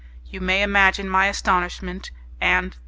You 0.25 0.41
may 0.41 0.63
imagine 0.63 1.07
my 1.07 1.27
astonishment 1.27 2.09
and... 2.41 2.75